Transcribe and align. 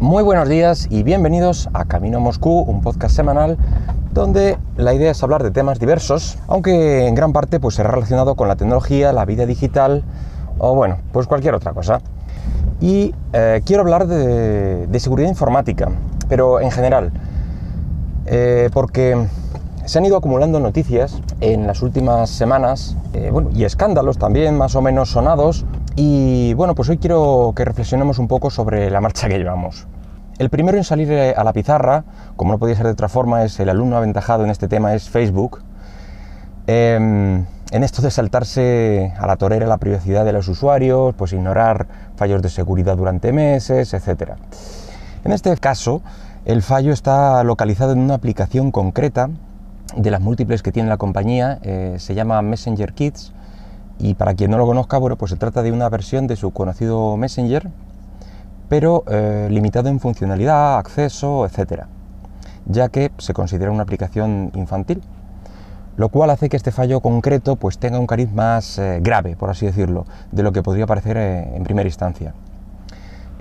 Muy 0.00 0.22
buenos 0.22 0.48
días 0.48 0.88
y 0.88 1.02
bienvenidos 1.02 1.68
a 1.74 1.84
Camino 1.84 2.16
a 2.16 2.20
Moscú, 2.20 2.62
un 2.62 2.80
podcast 2.80 3.14
semanal 3.14 3.58
donde 4.14 4.56
la 4.78 4.94
idea 4.94 5.10
es 5.10 5.22
hablar 5.22 5.42
de 5.42 5.50
temas 5.50 5.78
diversos, 5.78 6.38
aunque 6.48 7.06
en 7.06 7.14
gran 7.14 7.34
parte 7.34 7.60
pues 7.60 7.74
será 7.74 7.90
relacionado 7.90 8.34
con 8.34 8.48
la 8.48 8.56
tecnología, 8.56 9.12
la 9.12 9.26
vida 9.26 9.44
digital 9.44 10.02
o 10.58 10.74
bueno, 10.74 10.96
pues 11.12 11.26
cualquier 11.26 11.54
otra 11.54 11.74
cosa. 11.74 12.00
Y 12.80 13.14
eh, 13.34 13.60
quiero 13.66 13.82
hablar 13.82 14.06
de, 14.06 14.88
seguridad 14.98 15.28
informática, 15.28 15.90
pero 16.30 16.60
en 16.60 16.70
general, 16.70 17.12
eh, 18.24 18.70
porque 18.72 19.26
se 19.84 19.98
han 19.98 20.06
ido 20.06 20.16
acumulando 20.16 20.60
noticias 20.60 21.20
en 21.42 21.66
las 21.66 21.82
últimas 21.82 22.30
semanas, 22.30 22.96
eh, 23.12 23.30
y 23.54 23.64
escándalos 23.64 24.16
también 24.16 24.56
más 24.56 24.74
o 24.76 24.80
menos 24.80 25.10
sonados, 25.10 25.66
y 25.96 26.54
bueno, 26.54 26.74
pues 26.74 26.88
hoy 26.88 26.98
quiero 26.98 27.52
que 27.56 27.64
reflexionemos 27.64 28.18
un 28.18 28.28
poco 28.28 28.50
sobre 28.50 28.90
la 28.90 29.00
marcha 29.00 29.28
que 29.28 29.38
llevamos. 29.38 29.86
El 30.38 30.48
primero 30.48 30.78
en 30.78 30.84
salir 30.84 31.12
eh, 31.12 31.34
a 31.36 31.44
la 31.44 31.52
pizarra, 31.52 32.04
como 32.36 32.52
no 32.52 32.58
podía 32.58 32.74
ser 32.74 32.86
de 32.86 32.92
otra 32.92 33.08
forma, 33.08 33.44
es 33.44 33.60
el 33.60 33.68
alumno 33.68 33.96
aventajado 33.96 34.44
en 34.44 34.50
este 34.50 34.68
tema, 34.68 34.94
es 34.94 35.10
Facebook. 35.10 35.62
Em, 36.66 37.44
en 37.72 37.82
esto 37.84 38.00
de 38.00 38.10
saltarse 38.10 39.12
a 39.18 39.26
la 39.26 39.36
torera 39.36 39.66
la 39.66 39.76
privacidad 39.76 40.24
de 40.24 40.32
los 40.32 40.48
usuarios, 40.48 41.14
pues 41.14 41.32
ignorar 41.32 41.86
fallos 42.16 42.40
de 42.40 42.48
seguridad 42.48 42.96
durante 42.96 43.32
meses, 43.32 43.92
etc. 43.92 44.32
En 45.24 45.32
este 45.32 45.54
caso, 45.58 46.00
el 46.46 46.62
fallo 46.62 46.92
está 46.92 47.44
localizado 47.44 47.92
en 47.92 47.98
una 47.98 48.14
aplicación 48.14 48.70
concreta 48.70 49.28
de 49.94 50.10
las 50.10 50.20
múltiples 50.20 50.62
que 50.62 50.72
tiene 50.72 50.88
la 50.88 50.96
compañía, 50.96 51.58
eh, 51.62 51.96
se 51.98 52.14
llama 52.14 52.40
Messenger 52.40 52.94
Kids, 52.94 53.32
y 54.00 54.14
para 54.14 54.34
quien 54.34 54.50
no 54.50 54.58
lo 54.58 54.66
conozca, 54.66 54.98
bueno, 54.98 55.16
pues 55.16 55.30
se 55.30 55.36
trata 55.36 55.62
de 55.62 55.72
una 55.72 55.88
versión 55.88 56.26
de 56.26 56.36
su 56.36 56.50
conocido 56.52 57.16
Messenger, 57.16 57.68
pero 58.68 59.04
eh, 59.08 59.48
limitado 59.50 59.88
en 59.88 60.00
funcionalidad, 60.00 60.78
acceso, 60.78 61.44
etcétera, 61.44 61.88
ya 62.66 62.88
que 62.88 63.12
se 63.18 63.34
considera 63.34 63.70
una 63.70 63.82
aplicación 63.82 64.50
infantil, 64.54 65.02
lo 65.96 66.08
cual 66.08 66.30
hace 66.30 66.48
que 66.48 66.56
este 66.56 66.72
fallo 66.72 67.00
concreto 67.00 67.56
pues 67.56 67.78
tenga 67.78 67.98
un 67.98 68.06
cariz 68.06 68.32
más 68.32 68.78
eh, 68.78 69.00
grave, 69.02 69.36
por 69.36 69.50
así 69.50 69.66
decirlo, 69.66 70.06
de 70.32 70.42
lo 70.42 70.52
que 70.52 70.62
podría 70.62 70.86
parecer 70.86 71.16
eh, 71.18 71.56
en 71.56 71.62
primera 71.64 71.88
instancia. 71.88 72.32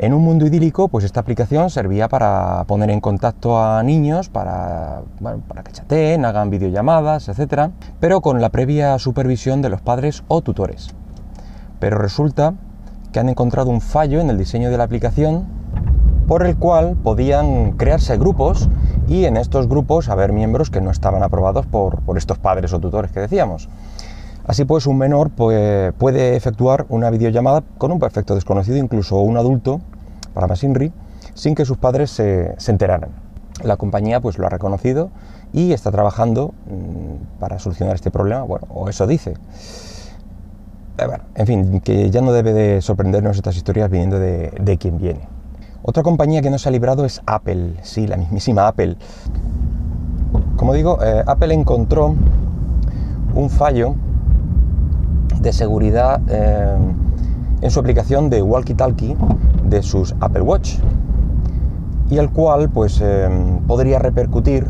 En 0.01 0.13
un 0.13 0.23
mundo 0.23 0.45
idílico, 0.45 0.87
pues 0.87 1.03
esta 1.03 1.19
aplicación 1.19 1.69
servía 1.69 2.07
para 2.07 2.63
poner 2.67 2.89
en 2.89 3.01
contacto 3.01 3.61
a 3.61 3.83
niños, 3.83 4.29
para, 4.29 5.01
que 5.65 5.73
chateen, 5.73 6.23
hagan 6.23 6.49
videollamadas, 6.49 7.27
etc., 7.27 7.71
pero 7.99 8.21
con 8.21 8.39
la 8.39 8.47
previa 8.47 8.97
supervisión 8.97 9.61
de 9.61 9.67
los 9.67 9.81
padres 9.81 10.23
o 10.29 10.41
tutores. 10.41 10.95
Pero 11.81 11.97
resulta 11.97 12.53
que 13.11 13.19
han 13.19 13.27
encontrado 13.27 13.71
un 13.71 13.81
fallo 13.81 14.21
en 14.21 14.29
el 14.29 14.37
diseño 14.37 14.71
de 14.71 14.77
la 14.77 14.85
aplicación 14.85 15.43
por 16.27 16.45
el 16.45 16.55
cual 16.55 16.95
podían 16.95 17.73
crearse 17.73 18.15
grupos 18.15 18.69
y 19.09 19.25
en 19.25 19.35
estos 19.35 19.67
grupos 19.67 20.07
haber 20.07 20.31
miembros 20.31 20.69
que 20.69 20.79
no 20.79 20.91
estaban 20.91 21.23
aprobados 21.23 21.65
por 21.65 21.99
estos 22.15 22.37
padres 22.37 22.71
o 22.71 22.79
tutores 22.79 23.11
que 23.11 23.19
decíamos. 23.19 23.67
Así 24.49 24.65
pues, 24.65 24.87
un 24.87 24.97
menor 24.97 25.29
puede 25.29 26.35
efectuar 26.35 26.87
una 26.89 27.11
videollamada 27.11 27.61
con 27.77 27.91
un 27.91 27.99
perfecto 27.99 28.33
desconocido, 28.33 28.77
incluso 28.77 29.19
un 29.19 29.37
adulto, 29.37 29.79
para 30.33 30.47
más 30.47 30.63
INRI, 30.63 30.91
sin 31.33 31.55
que 31.55 31.65
sus 31.65 31.77
padres 31.77 32.09
se, 32.11 32.55
enteraran. 32.67 33.09
La 33.63 33.77
compañía 33.77 34.19
pues 34.21 34.37
lo 34.37 34.45
ha 34.45 34.49
reconocido 34.49 35.09
y 35.51 35.73
está 35.73 35.91
trabajando 35.91 36.53
mm, 36.67 37.39
para 37.39 37.59
solucionar 37.59 37.95
este 37.95 38.11
problema, 38.11 38.43
bueno, 38.43 38.67
o 38.69 38.89
eso 38.89 39.07
dice. 39.07 39.33
Eh, 40.97 41.07
en 41.35 41.47
fin, 41.47 41.81
que 41.81 42.09
ya 42.09 42.21
no 42.21 42.31
debe 42.31 42.53
de 42.53 42.81
sorprendernos 42.81 43.35
estas 43.35 43.55
historias 43.55 43.89
viniendo 43.89 44.19
de, 44.19 44.77
quien 44.79 44.97
viene. 44.97 45.21
Otra 45.81 46.03
compañía 46.03 46.41
que 46.41 46.49
no 46.49 46.57
se 46.57 46.69
ha 46.69 46.71
librado 46.71 47.05
es 47.05 47.21
Apple, 47.25 47.75
sí, 47.83 48.05
la 48.05 48.17
mismísima 48.17 48.67
Apple. 48.67 48.97
Como 50.57 50.73
digo, 50.73 50.99
eh, 51.03 51.23
Apple 51.25 51.53
encontró 51.53 52.15
un 53.33 53.49
fallo 53.49 53.95
de 55.39 55.53
seguridad 55.53 56.21
eh, 56.27 56.77
en 57.61 57.71
su 57.71 57.79
aplicación 57.79 58.29
de 58.29 58.41
Walkie 58.41 58.75
Talkie 58.75 59.15
de 59.65 59.83
sus 59.83 60.15
Apple 60.19 60.41
Watch 60.41 60.75
y 62.09 62.17
el 62.17 62.29
cual 62.29 62.69
pues 62.69 62.99
eh, 63.01 63.29
podría 63.67 63.99
repercutir 63.99 64.67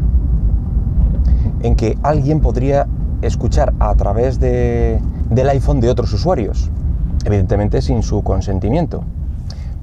en 1.62 1.76
que 1.76 1.98
alguien 2.04 2.42
podría 2.42 2.88
escuchar 3.22 3.74
a 3.80 3.94
través 3.96 4.40
de, 4.40 5.00
del 5.30 5.50
iPhone 5.50 5.80
de 5.80 5.90
otros 5.90 6.12
usuarios, 6.14 6.70
evidentemente 7.26 7.82
sin 7.82 8.04
su 8.04 8.24
consentimiento. 8.24 9.04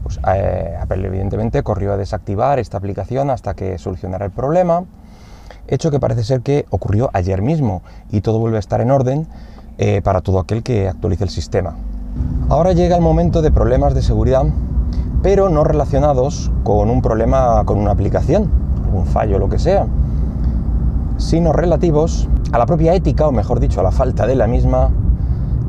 Pues, 0.03 0.21
eh, 0.35 0.77
Apple 0.81 1.07
evidentemente 1.07 1.63
corrió 1.63 1.93
a 1.93 1.97
desactivar 1.97 2.59
esta 2.59 2.79
aplicación 2.79 3.31
hasta 3.31 3.55
que 3.55 3.79
solucionara 3.79 4.27
el 4.27 4.33
problema, 4.33 4.85
hecho 5.67 5.91
que 5.91 5.99
parece 5.99 6.25
ser 6.25 6.43
que 6.43 6.67
ocurrió 6.71 7.11
ayer 7.13 7.43
mismo 7.43 7.83
y 8.11 8.21
todo 8.21 8.39
vuelve 8.39 8.57
a 8.57 8.61
estar 8.61 8.81
en 8.81 8.91
orden 8.91 9.27
eh, 9.79 10.01
para 10.03 10.21
todo 10.21 10.39
aquel 10.39 10.63
que 10.63 10.89
actualice 10.89 11.25
el 11.25 11.31
sistema. 11.31 11.77
Ahora 12.49 12.73
llega 12.73 12.97
el 12.97 13.03
momento 13.03 13.43
de 13.43 13.51
problemas 13.51 13.95
de 13.95 14.03
seguridad, 14.03 14.45
pero 15.23 15.49
no 15.49 15.65
relacionados 15.65 16.51
con 16.63 16.91
un 16.91 17.03
problema 17.03 17.65
con 17.65 17.79
una 17.79 17.91
aplicación, 17.91 18.49
un 18.95 19.07
fallo, 19.07 19.39
lo 19.39 19.49
que 19.49 19.59
sea, 19.59 19.87
sino 21.17 21.53
relativos 21.53 22.29
a 22.53 22.59
la 22.59 22.67
propia 22.67 22.95
ética, 22.95 23.27
o 23.27 23.33
mejor 23.33 23.61
dicho, 23.61 23.81
a 23.81 23.83
la 23.83 23.91
falta 23.91 24.27
de 24.27 24.37
la 24.37 24.47
misma 24.47 24.91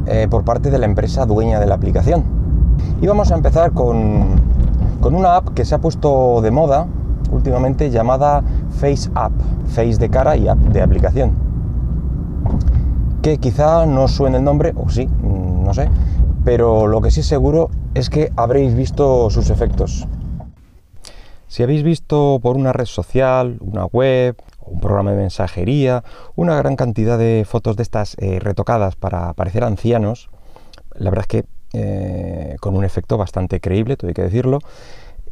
eh, 0.05 0.27
por 0.29 0.43
parte 0.43 0.69
de 0.69 0.77
la 0.77 0.85
empresa 0.85 1.25
dueña 1.25 1.59
de 1.59 1.65
la 1.65 1.75
aplicación. 1.75 2.23
Y 3.01 3.07
vamos 3.07 3.31
a 3.31 3.35
empezar 3.35 3.71
con, 3.71 4.25
con 5.01 5.15
una 5.15 5.35
app 5.35 5.49
que 5.49 5.65
se 5.65 5.73
ha 5.75 5.79
puesto 5.79 6.41
de 6.41 6.51
moda 6.51 6.85
últimamente 7.31 7.89
llamada 7.89 8.43
Face 8.79 9.09
App, 9.15 9.33
Face 9.67 9.97
de 9.97 10.09
cara 10.09 10.37
y 10.37 10.47
App 10.47 10.59
de 10.59 10.81
aplicación 10.81 11.47
que 13.27 13.39
quizá 13.39 13.85
no 13.85 14.07
suene 14.07 14.37
el 14.37 14.45
nombre, 14.45 14.73
o 14.77 14.89
sí, 14.89 15.05
mm, 15.05 15.65
no 15.65 15.73
sé, 15.73 15.89
pero 16.47 16.87
lo 16.87 17.01
que 17.01 17.11
sí 17.11 17.23
seguro 17.23 17.69
es 17.93 18.09
que 18.09 18.31
habréis 18.37 18.73
visto 18.73 19.29
sus 19.29 19.49
efectos. 19.49 20.07
Si 21.49 21.61
habéis 21.61 21.83
visto 21.83 22.39
por 22.41 22.55
una 22.55 22.71
red 22.71 22.85
social, 22.85 23.57
una 23.59 23.83
web, 23.83 24.37
un 24.61 24.79
programa 24.79 25.11
de 25.11 25.17
mensajería, 25.17 26.05
una 26.37 26.55
gran 26.55 26.77
cantidad 26.77 27.17
de 27.17 27.43
fotos 27.45 27.75
de 27.75 27.83
estas 27.83 28.15
eh, 28.19 28.39
retocadas 28.39 28.95
para 28.95 29.33
parecer 29.33 29.65
ancianos, 29.65 30.29
la 30.95 31.09
verdad 31.09 31.25
es 31.29 31.43
que 31.43 31.45
eh, 31.73 32.55
con 32.61 32.77
un 32.77 32.85
efecto 32.85 33.17
bastante 33.17 33.59
creíble, 33.59 33.97
todo 33.97 34.07
hay 34.07 34.13
que 34.13 34.23
decirlo, 34.23 34.59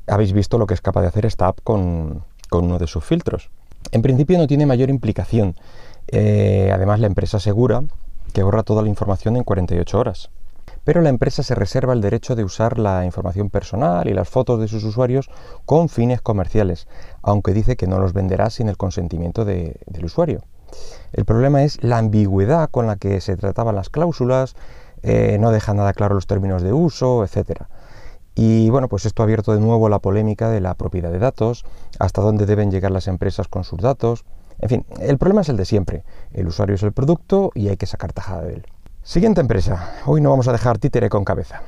habéis 0.07 0.33
visto 0.33 0.57
lo 0.57 0.67
que 0.67 0.73
es 0.73 0.81
capaz 0.81 0.99
de 0.99 1.07
hacer 1.07 1.25
esta 1.25 1.47
app 1.47 1.59
con, 1.63 2.25
uno 2.51 2.77
de 2.77 2.87
sus 2.87 3.05
filtros. 3.05 3.51
En 3.93 4.01
principio 4.01 4.37
no 4.37 4.47
tiene 4.47 4.65
mayor 4.65 4.89
implicación, 4.89 5.55
eh, 6.09 6.71
además, 6.73 6.99
la 6.99 7.07
empresa 7.07 7.37
asegura 7.37 7.85
que 8.33 8.43
borra 8.43 8.63
toda 8.63 8.81
la 8.81 8.89
información 8.89 9.37
en 9.37 9.45
48 9.45 9.97
horas. 9.97 10.29
Pero 10.83 11.01
la 11.01 11.09
empresa 11.09 11.43
se 11.43 11.55
reserva 11.55 11.93
el 11.93 12.01
derecho 12.01 12.35
de 12.35 12.43
usar 12.43 12.77
la 12.77 13.05
información 13.05 13.49
personal 13.49 14.07
y 14.07 14.13
las 14.13 14.29
fotos 14.29 14.59
de 14.59 14.67
sus 14.67 14.83
usuarios 14.83 15.29
con 15.65 15.89
fines 15.89 16.21
comerciales, 16.21 16.87
aunque 17.21 17.53
dice 17.53 17.75
que 17.75 17.87
no 17.87 17.99
los 17.99 18.13
venderá 18.13 18.49
sin 18.49 18.69
el 18.69 18.77
consentimiento 18.77 19.45
del 19.45 19.75
usuario. 20.03 20.43
El 21.13 21.25
problema 21.25 21.63
es 21.63 21.83
la 21.83 21.97
ambigüedad 21.97 22.69
con 22.69 22.87
la 22.87 22.97
que 22.97 23.21
se 23.21 23.37
trataban 23.37 23.75
las 23.75 23.89
cláusulas, 23.89 24.55
eh, 25.01 25.37
no 25.39 25.51
deja 25.51 25.73
nada 25.73 25.93
claro 25.93 26.15
los 26.15 26.27
términos 26.27 26.61
de 26.61 26.73
uso, 26.73 27.23
etc. 27.23 27.63
Y 28.35 28.69
bueno, 28.69 28.89
pues 28.89 29.05
esto 29.05 29.23
ha 29.23 29.25
abierto 29.25 29.53
de 29.53 29.61
nuevo 29.61 29.87
la 29.87 29.99
polémica 29.99 30.49
de 30.49 30.61
la 30.61 30.73
propiedad 30.73 31.11
de 31.11 31.19
datos, 31.19 31.65
hasta 31.99 32.21
dónde 32.21 32.45
deben 32.45 32.71
llegar 32.71 32.91
las 32.91 33.07
empresas 33.07 33.47
con 33.47 33.63
sus 33.63 33.79
datos, 33.79 34.25
en 34.59 34.69
fin, 34.69 34.85
el 34.99 35.17
problema 35.17 35.41
es 35.41 35.49
el 35.49 35.57
de 35.57 35.65
siempre. 35.65 36.03
El 36.33 36.47
usuario 36.47 36.75
es 36.75 36.83
el 36.83 36.93
producto 36.93 37.51
y 37.53 37.67
hay 37.67 37.77
que 37.77 37.85
sacar 37.85 38.13
tajada 38.13 38.43
de 38.43 38.53
él. 38.55 38.65
Siguiente 39.05 39.39
empresa. 39.39 39.93
Hoy 40.07 40.19
no 40.19 40.31
vamos 40.31 40.47
a 40.47 40.51
dejar 40.51 40.79
títere 40.79 41.09
con 41.09 41.23
cabeza. 41.23 41.61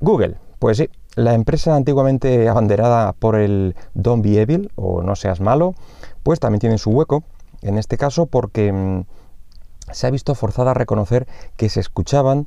Google. 0.00 0.38
Pues 0.58 0.78
sí, 0.78 0.88
la 1.14 1.34
empresa 1.34 1.76
antiguamente 1.76 2.48
abanderada 2.48 3.12
por 3.12 3.36
el 3.36 3.76
Don't 3.92 4.24
Be 4.24 4.40
Evil 4.40 4.72
o 4.76 5.02
No 5.02 5.14
Seas 5.14 5.42
Malo, 5.42 5.74
pues 6.22 6.40
también 6.40 6.60
tiene 6.60 6.78
su 6.78 6.88
hueco, 6.88 7.22
en 7.60 7.76
este 7.76 7.98
caso 7.98 8.24
porque 8.24 8.72
mm, 8.72 9.04
se 9.92 10.06
ha 10.06 10.10
visto 10.10 10.34
forzada 10.34 10.70
a 10.70 10.74
reconocer 10.74 11.26
que 11.58 11.68
se 11.68 11.80
escuchaban, 11.80 12.46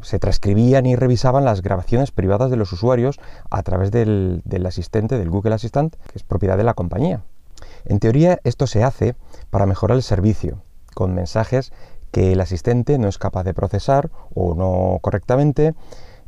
se 0.00 0.20
transcribían 0.20 0.86
y 0.86 0.94
revisaban 0.94 1.44
las 1.44 1.60
grabaciones 1.60 2.12
privadas 2.12 2.52
de 2.52 2.56
los 2.56 2.72
usuarios 2.72 3.18
a 3.50 3.64
través 3.64 3.90
del, 3.90 4.42
del 4.44 4.64
asistente, 4.66 5.18
del 5.18 5.28
Google 5.28 5.56
Assistant, 5.56 5.96
que 5.96 6.18
es 6.18 6.22
propiedad 6.22 6.56
de 6.56 6.62
la 6.62 6.74
compañía. 6.74 7.24
En 7.84 7.98
teoría 7.98 8.38
esto 8.44 8.68
se 8.68 8.84
hace 8.84 9.16
para 9.50 9.66
mejorar 9.66 9.96
el 9.96 10.04
servicio, 10.04 10.62
con 10.94 11.16
mensajes 11.16 11.72
que 12.16 12.32
el 12.32 12.40
asistente 12.40 12.96
no 12.96 13.08
es 13.08 13.18
capaz 13.18 13.44
de 13.44 13.52
procesar 13.52 14.08
o 14.34 14.54
no 14.54 15.00
correctamente, 15.02 15.74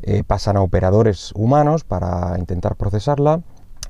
eh, 0.02 0.23
pasan 0.23 0.58
a 0.58 0.61
operadores 0.61 1.32
humanos 1.35 1.82
para 1.82 2.38
intentar 2.38 2.76
procesarla, 2.76 3.40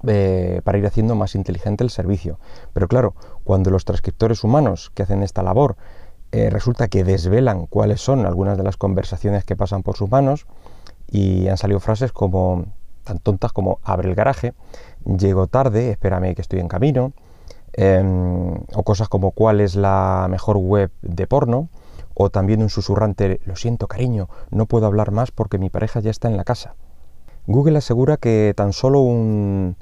eh, 0.06 0.61
para 0.62 0.79
ir 0.79 0.87
haciendo 0.87 1.17
más 1.17 1.35
inteligente 1.35 1.83
el 1.83 1.91
servicio. 1.91 2.39
Pero 2.73 2.87
claro, 2.87 3.17
cuando 3.43 3.71
los 3.71 3.85
transcriptores 3.85 4.45
humanos 4.45 4.93
que 4.95 5.03
hacen 5.03 5.25
esta 5.25 5.43
labor 5.43 5.75
eh, 6.31 6.50
resulta 6.50 6.87
que 6.87 7.03
desvelan 7.03 7.67
cuáles 7.67 8.01
son 8.01 8.27
algunas 8.27 8.56
de 8.56 8.62
las 8.62 8.77
conversaciones 8.77 9.43
que 9.43 9.56
pasan 9.56 9.83
por 9.83 9.97
sus 9.97 10.09
manos 10.09 10.47
y 11.11 11.49
han 11.49 11.56
salido 11.56 11.81
frases 11.81 12.12
como 12.12 12.67
tan 13.03 13.19
tontas 13.19 13.53
como 13.53 13.81
abre 13.83 14.09
el 14.09 14.15
garaje, 14.15 14.55
llego 15.05 15.49
tarde, 15.49 15.91
espérame 15.91 16.37
que 16.37 16.43
estoy 16.43 16.61
en 16.61 16.69
camino, 16.69 17.12
em, 17.73 18.55
o 18.73 18.85
cosas 18.85 19.09
como 19.09 19.33
cuál 19.33 19.61
es 19.61 19.75
la 19.75 20.29
mejor 20.31 20.59
web 20.59 20.93
de 21.03 21.27
porno, 21.27 21.69
o 22.20 22.31
también 22.31 22.62
un 22.62 22.69
susurrante, 22.69 23.41
lo 23.44 23.55
siento 23.55 23.87
cariño, 23.87 24.29
no 24.50 24.67
puedo 24.67 24.87
hablar 24.87 25.12
más 25.12 25.31
porque 25.31 25.56
mi 25.56 25.70
pareja 25.70 26.00
ya 26.00 26.11
está 26.11 26.29
en 26.29 26.37
la 26.37 26.43
casa. 26.43 26.75
Google 27.47 27.79
asegura 27.79 28.17
que 28.17 28.53
tan 28.56 28.73
solo 28.73 29.00
un 29.00 29.76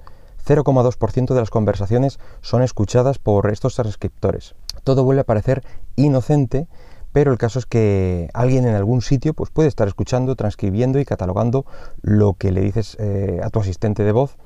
0,2% 0.46 1.32
de 1.32 1.40
las 1.40 1.48
conversaciones 1.48 2.18
son 2.42 2.62
escuchadas 2.62 3.18
por 3.18 3.50
estos 3.50 3.74
transcriptores. 3.74 4.54
Todo 4.84 5.02
vuelve 5.02 5.22
a 5.22 5.24
parecer 5.24 5.64
inocente, 5.96 6.68
pero 7.10 7.32
el 7.32 7.38
caso 7.38 7.58
es 7.58 7.64
que 7.64 8.28
alguien 8.34 8.66
en 8.66 8.74
algún 8.74 9.00
sitio 9.00 9.32
pues, 9.32 9.48
puede 9.48 9.68
estar 9.68 9.88
escuchando, 9.88 10.36
transcribiendo 10.36 11.00
y 11.00 11.06
catalogando 11.06 11.64
lo 12.02 12.34
que 12.34 12.52
le 12.52 12.60
dices 12.60 12.98
eh, 13.00 13.40
a 13.42 13.48
tu 13.48 13.60
asistente 13.60 14.04
de 14.04 14.12
voz 14.12 14.36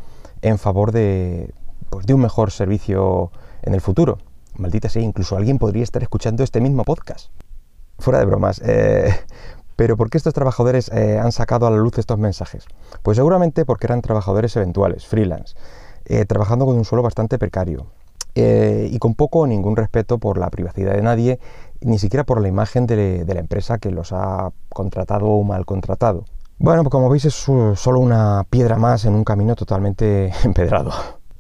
en 0.42 0.58
favor 0.58 0.92
de, 0.92 1.52
pues, 1.90 2.06
de 2.06 2.14
un 2.14 2.20
mejor 2.20 2.52
servicio 2.52 3.32
en 3.62 3.75
el 3.75 3.81
futuro. 3.81 4.19
Maldita 4.54 4.88
sea, 4.88 5.02
incluso 5.02 5.37
alguien 5.37 5.58
podría 5.58 5.82
estar 5.82 6.04
escuchando 6.04 6.44
este 6.44 6.60
mismo 6.60 6.84
podcast. 6.84 7.31
Fuera 8.00 8.19
de 8.19 8.25
bromas. 8.25 8.61
Eh, 8.64 9.14
pero 9.76 9.97
¿por 9.97 10.11
qué 10.11 10.19
estos 10.19 10.35
trabajadores 10.35 10.91
eh, 10.93 11.19
han 11.19 11.32
sacado 11.32 11.67
a 11.67 11.70
la 11.70 11.76
luz 11.76 11.99
estos 11.99 12.19
mensajes? 12.19 12.67
Pues 13.02 13.17
seguramente 13.17 13.64
porque 13.64 13.87
eran 13.87 14.02
trabajadores 14.02 14.56
eventuales, 14.56 15.06
freelance, 15.06 15.55
eh, 16.06 16.25
trabajando 16.25 16.67
con 16.67 16.76
un 16.76 16.85
suelo 16.85 17.02
bastante 17.02 17.38
precario 17.38 17.87
y 18.32 18.99
con 19.00 19.17
poco 19.17 19.41
o 19.41 19.47
ningún 19.47 19.76
respeto 19.76 20.17
por 20.17 20.38
la 20.38 20.49
privacidad 20.49 20.94
de 20.94 21.02
nadie, 21.02 21.41
ni 21.82 21.99
siquiera 21.99 22.25
por 22.25 22.41
la 22.41 22.49
imagen 22.49 22.87
de, 22.87 23.25
la 23.26 23.41
empresa 23.41 23.76
que 23.76 23.91
los 23.91 24.14
ha 24.14 24.50
contratado 24.70 25.26
o 25.26 25.43
mal 25.43 25.67
contratado. 25.67 26.25
Bueno, 26.58 26.82
pues 26.82 26.91
como 26.91 27.11
veis 27.11 27.26
es 27.26 27.35
solo 27.35 28.00
una 28.00 28.47
piedra 28.49 28.79
más 28.79 29.05
en 29.05 29.14
un 29.14 29.25
camino 29.25 29.56
totalmente 29.56 30.32
empedrado. 30.44 30.93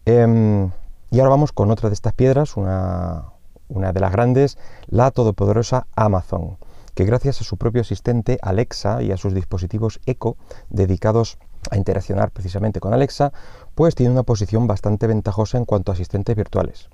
Em, 0.04 0.70
y 1.10 1.20
ahora 1.20 1.30
vamos 1.30 1.52
con 1.52 1.70
otra 1.70 1.88
de 1.88 1.94
estas 1.94 2.12
piedras, 2.12 2.56
una, 2.58 3.29
una 3.70 3.92
de 3.92 4.00
las 4.00 4.12
grandes, 4.12 4.58
la 4.88 5.10
todopoderosa 5.10 5.86
Amazon, 5.96 6.58
que 6.94 7.04
gracias 7.04 7.40
a 7.40 7.44
su 7.44 7.56
propio 7.56 7.80
asistente 7.80 8.38
Alexa 8.42 9.02
y 9.02 9.12
a 9.12 9.16
sus 9.16 9.32
dispositivos 9.32 10.00
Echo 10.04 10.36
dedicados 10.68 11.38
a 11.70 11.76
interaccionar 11.76 12.30
precisamente 12.30 12.80
con 12.80 12.92
Alexa, 12.92 13.32
pues 13.74 13.94
tiene 13.94 14.12
una 14.12 14.22
posición 14.22 14.66
bastante 14.66 15.06
ventajosa 15.06 15.58
en 15.58 15.64
cuanto 15.64 15.92
a 15.92 15.94
asistentes 15.94 16.36
virtuales. 16.36 16.88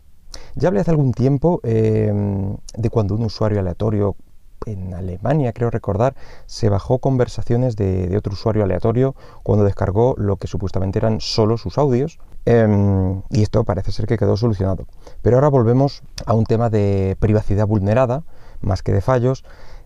Ya 0.54 0.68
hablé 0.68 0.80
hace 0.80 0.90
algún 0.90 1.12
tiempo 1.12 1.60
em, 1.62 2.56
de 2.76 2.90
cuando 2.90 3.14
un 3.14 3.24
usuario 3.24 3.60
aleatorio 3.60 4.16
en 4.66 4.92
Alemania, 4.92 5.52
creo 5.52 5.70
recordar, 5.70 6.14
se 6.46 6.68
bajó 6.68 6.98
conversaciones 6.98 7.76
de, 7.76 8.14
otro 8.16 8.34
usuario 8.34 8.64
aleatorio 8.64 9.14
cuando 9.42 9.64
descargó 9.64 10.14
lo 10.18 10.36
que 10.36 10.48
supuestamente 10.48 10.98
eran 10.98 11.20
solo 11.20 11.56
sus 11.56 11.78
audios. 11.78 12.18
Em, 12.44 13.22
y 13.30 13.42
esto 13.42 13.64
parece 13.64 13.92
ser 13.92 14.06
que 14.06 14.18
quedó 14.18 14.36
solucionado. 14.36 14.86
Pero 15.22 15.36
ahora 15.36 15.48
volvemos 15.48 16.02
a 16.26 16.34
un 16.34 16.44
tema 16.44 16.68
de 16.68 17.16
privacidad 17.18 17.66
vulnerada, 17.66 18.24
más 18.60 18.82
que 18.82 18.92
de 18.92 19.00
fallos, 19.00 19.44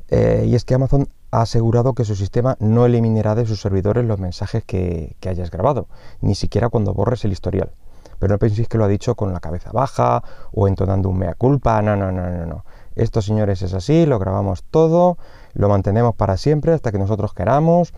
eh, 0.09 0.44
y 0.47 0.55
es 0.55 0.65
que 0.65 0.75
Amazon 0.75 1.09
ha 1.31 1.43
asegurado 1.43 1.94
que 1.94 2.05
su 2.05 2.17
sistema 2.17 2.56
no 2.59 2.85
eliminará 2.87 3.35
de 3.35 3.47
sus 3.47 3.61
servidores 3.61 4.05
los 4.05 4.19
mensajes 4.19 4.65
que, 4.65 5.17
que 5.21 5.29
hayas 5.29 5.50
grabado, 5.50 5.87
ni 6.21 6.35
siquiera 6.35 6.69
cuando 6.69 6.93
borres 6.93 7.25
el 7.25 7.32
historial. 7.32 7.71
Pero 8.19 8.35
no 8.35 8.38
penséis 8.38 8.69
que 8.69 8.77
lo 8.77 8.85
ha 8.85 8.88
dicho 8.88 9.15
con 9.15 9.32
la 9.32 9.41
cabeza 9.41 9.73
baja 9.73 10.23
o 10.53 10.69
entonando 10.69 11.09
un 11.09 11.19
mea 11.19 11.35
culpa, 11.35 11.81
no, 11.81 11.97
no, 11.97 12.12
no, 12.12 12.29
no, 12.29 12.47
no. 12.47 12.65
Esto, 12.96 13.22
señores, 13.22 13.62
es 13.62 13.75
así, 13.75 14.06
lo 14.06 14.19
grabamos 14.19 14.64
todo, 14.64 15.16
lo 15.54 15.69
mantenemos 15.69 16.14
para 16.14 16.37
siempre 16.37 16.72
hasta 16.72 16.92
que 16.92 16.98
nosotros 16.98 17.34
queramos. 17.34 17.92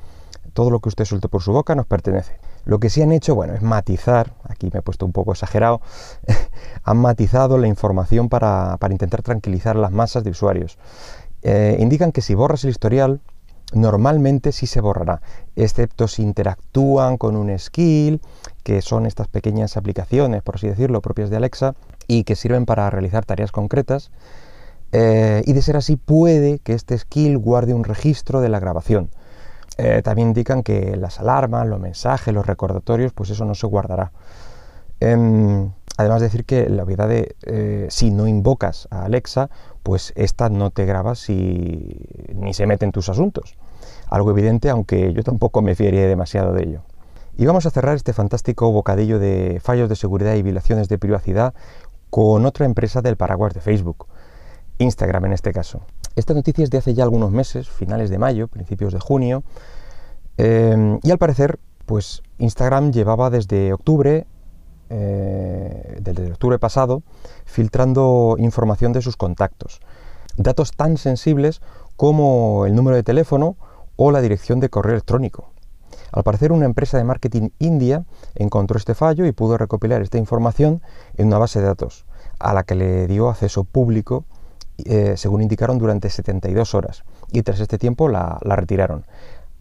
Todo 0.53 0.71
lo 0.71 0.81
que 0.81 0.91
usted 0.91 1.05
suelte 1.05 1.29
por 1.29 1.43
su 1.43 1.53
boca 1.53 1.75
nos 1.75 1.87
pertenece. 1.87 2.39
Lo 2.65 2.79
que 2.79 2.91
sí 2.91 3.03
han 3.03 3.11
hecho, 3.11 3.35
bueno, 3.35 3.55
es 3.55 3.63
matizar, 3.63 4.35
aquí 4.45 4.71
me 4.73 4.81
he 4.81 4.83
puesto 4.83 5.05
un 5.05 5.13
poco 5.13 5.33
exagerado, 5.33 5.81
han 6.85 6.99
matizado 6.99 7.59
la 7.59 7.67
información 7.67 8.29
para, 8.29 8.79
intentar 8.91 9.23
tranquilizar 9.23 9.77
las 9.77 9.91
masas 9.91 10.25
de 10.25 10.31
usuarios. 10.31 10.79
Eh, 11.43 11.77
indican 11.81 12.13
que 12.13 12.21
si 12.21 12.35
borras 12.35 12.63
el 12.65 12.71
historial, 12.71 13.21
normalmente 13.73 14.53
sí 14.53 14.67
se 14.67 14.81
borrará, 14.81 15.23
excepto 15.57 16.07
si 16.07 16.23
interactúan 16.23 17.17
con 17.17 17.37
un 17.37 17.59
skill, 17.59 18.21
que 18.63 18.83
son 18.83 19.07
estas 19.07 19.27
pequeñas 19.29 19.77
aplicaciones, 19.77 20.43
por 20.43 20.57
así 20.57 20.69
decirlo, 20.69 21.01
propias 21.01 21.31
de 21.31 21.37
Alexa, 21.37 21.75
y 22.07 22.25
que 22.25 22.37
sirven 22.37 22.67
para 22.67 22.91
realizar 22.91 23.25
tareas 23.25 23.51
concretas. 23.51 24.11
Eh, 24.93 25.43
y 25.47 25.53
de 25.55 25.63
ser 25.63 25.77
así 25.77 25.97
puede 25.97 26.59
que 26.59 26.75
este 26.75 26.97
skill 26.99 27.39
guarde 27.39 27.75
un 27.75 27.85
registro 27.85 28.41
de 28.41 28.49
la 28.49 28.61
grabación. 28.61 29.11
Eh, 29.79 30.03
también 30.03 30.29
indican 30.29 30.63
que 30.63 30.97
las 30.97 31.19
alarmas, 31.19 31.67
los 31.67 31.81
mensajes, 31.81 32.33
los 32.35 32.47
recordatorios, 32.47 33.13
pues 33.13 33.31
eso 33.31 33.45
no 33.45 33.55
se 33.55 33.67
guardará. 33.67 34.13
Em, 35.01 35.73
además 35.97 36.21
de 36.21 36.27
decir 36.27 36.45
que 36.45 36.69
la 36.69 36.85
obviedad 36.85 37.09
de 37.09 37.35
eh, 37.43 37.87
si 37.91 38.11
no 38.11 38.29
invocas 38.29 38.87
a 38.91 39.05
Alexa, 39.05 39.49
pues 39.83 40.13
esta 40.15 40.49
no 40.51 40.71
te 40.71 40.85
graba 40.85 41.15
si, 41.15 41.97
ni 42.35 42.55
se 42.55 42.67
mete 42.67 42.85
en 42.85 42.93
tus 42.93 43.09
asuntos. 43.09 43.57
Algo 44.11 44.31
evidente, 44.31 44.69
aunque 44.71 45.13
yo 45.13 45.23
tampoco 45.23 45.63
me 45.63 45.75
fiaría 45.75 46.07
demasiado 46.07 46.53
de 46.53 46.65
ello. 46.65 46.83
Y 47.37 47.47
vamos 47.47 47.65
a 47.65 47.71
cerrar 47.71 47.97
este 47.97 48.13
fantástico 48.13 48.71
bocadillo 48.71 49.19
de 49.19 49.59
fallos 49.63 49.89
de 49.89 49.97
seguridad 49.97 50.35
y 50.35 50.43
violaciones 50.43 50.89
de 50.89 50.99
privacidad 50.99 51.55
con 52.11 52.45
otra 52.45 52.67
empresa 52.67 53.01
del 53.01 53.17
paraguas 53.17 53.55
de 53.55 53.63
Facebook. 53.63 54.07
Instagram 54.83 55.27
en 55.27 55.33
este 55.33 55.53
caso. 55.53 55.81
Esta 56.15 56.35
noticia 56.35 56.65
es 56.65 56.71
de 56.71 56.79
hace 56.79 56.95
ya 56.95 57.05
algunos 57.05 57.31
meses, 57.31 57.69
finales 57.69 58.11
de 58.11 58.19
mayo, 58.19 58.49
principios 58.49 58.93
de 58.93 59.01
junio, 59.01 59.43
eh, 60.39 60.99
y 61.03 61.11
al 61.11 61.19
parecer, 61.19 61.59
pues 61.87 62.23
Instagram 62.39 62.93
llevaba 62.93 63.31
desde 63.31 63.73
octubre, 63.73 64.27
eh, 64.91 65.99
desde 66.01 66.33
octubre 66.33 66.59
pasado, 66.59 67.03
filtrando 67.45 68.37
información 68.39 68.93
de 68.93 69.03
sus 69.03 69.17
contactos. 69.17 69.81
Datos 70.37 70.73
tan 70.73 70.97
sensibles 70.97 71.61
como 71.97 72.67
el 72.67 72.75
número 72.75 72.97
de 72.97 73.03
teléfono 73.03 73.57
o 73.97 74.11
la 74.11 74.21
dirección 74.21 74.61
de 74.61 74.71
correo 74.71 74.93
electrónico. 74.93 75.51
Al 76.11 76.25
parecer, 76.25 76.53
una 76.53 76.67
empresa 76.67 76.99
de 76.99 77.05
marketing 77.05 77.51
india 77.59 78.05
encontró 78.35 78.77
este 78.77 78.95
fallo 78.95 79.25
y 79.27 79.33
pudo 79.33 79.57
recopilar 79.57 80.03
esta 80.03 80.19
información 80.19 80.83
en 81.17 81.29
una 81.29 81.39
base 81.39 81.61
de 81.61 81.67
datos, 81.67 82.05
a 82.39 82.53
la 82.53 82.65
que 82.65 82.75
le 82.75 83.07
dio 83.07 83.31
acceso 83.31 83.65
público 83.65 84.25
eh, 84.87 85.17
según 85.17 85.43
indicaron, 85.43 85.79
durante 85.79 86.11
72 86.11 86.75
horas 86.75 87.05
y 87.31 87.43
tras 87.43 87.61
este 87.61 87.79
tiempo 87.79 88.09
la, 88.09 88.39
retiraron. 88.43 89.05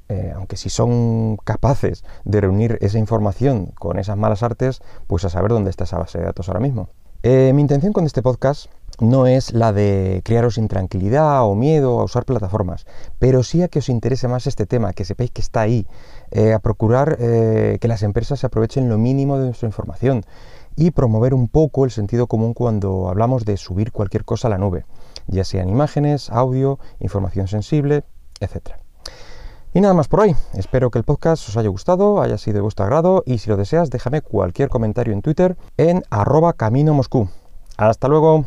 Eh, 0.09 0.33
aunque 0.35 0.57
si 0.57 0.69
son 0.69 1.37
capaces 1.37 2.03
de 2.25 2.41
reunir 2.41 2.77
esa 2.81 2.99
información 2.99 3.67
con 3.79 3.97
esas 3.97 4.17
malas 4.17 4.43
artes, 4.43 4.81
pues 5.07 5.23
a 5.23 5.29
saber 5.29 5.51
dónde 5.51 5.69
está 5.69 5.85
esa 5.85 5.97
base 5.97 6.19
de 6.19 6.25
datos 6.25 6.49
ahora 6.49 6.59
mismo. 6.59 6.89
Eh, 7.23 7.51
mi 7.53 7.61
intención 7.61 7.93
con 7.93 8.05
este 8.05 8.21
podcast 8.21 8.65
no 8.99 9.25
es 9.25 9.53
la 9.53 9.71
de 9.71 10.21
crearos 10.25 10.57
intranquilidad 10.57 11.43
o 11.43 11.55
miedo 11.55 12.01
a 12.01 12.03
usar 12.03 12.25
plataformas, 12.25 12.85
pero 13.19 13.41
sí 13.43 13.63
a 13.63 13.67
que 13.67 13.79
os 13.79 13.89
interese 13.89 14.27
más 14.27 14.47
este 14.47 14.65
tema, 14.65 14.91
que 14.93 15.05
sepáis 15.05 15.31
que 15.31 15.41
está 15.41 15.61
ahí, 15.61 15.87
a 16.53 16.59
procurar 16.59 17.17
que 17.17 17.87
las 17.87 18.03
empresas 18.03 18.39
se 18.39 18.45
aprovechen 18.45 18.89
lo 18.89 18.97
mínimo 18.97 19.37
de 19.37 19.45
nuestra 19.45 19.67
información 19.67 20.23
y 20.75 20.91
promover 20.91 21.33
un 21.33 21.47
poco 21.47 21.85
el 21.85 21.91
sentido 21.91 22.27
común 22.27 22.53
cuando 22.53 23.09
hablamos 23.09 23.45
de 23.45 23.57
subir 23.57 23.91
cualquier 23.91 24.25
cosa 24.25 24.47
a 24.47 24.51
la 24.51 24.57
nube 24.57 24.85
ya 25.27 25.43
sean 25.43 25.69
imágenes, 25.69 26.29
audio, 26.29 26.79
información 26.99 27.47
sensible, 27.47 28.03
etc. 28.39 28.75
Y 29.73 29.81
nada 29.81 29.93
más 29.93 30.07
por 30.07 30.21
hoy. 30.21 30.35
Espero 30.53 30.91
que 30.91 30.99
el 30.99 31.05
podcast 31.05 31.47
os 31.47 31.55
haya 31.55 31.69
gustado, 31.69 32.21
haya 32.21 32.37
sido 32.37 32.55
de 32.55 32.61
vuestro 32.61 32.85
agrado 32.85 33.23
y 33.25 33.37
si 33.37 33.49
lo 33.49 33.57
deseas 33.57 33.89
déjame 33.89 34.21
cualquier 34.21 34.69
comentario 34.69 35.13
en 35.13 35.21
Twitter 35.21 35.57
en 35.77 36.03
arroba 36.09 36.53
camino 36.53 36.93
Moscú. 36.93 37.29
Hasta 37.77 38.07
luego. 38.07 38.45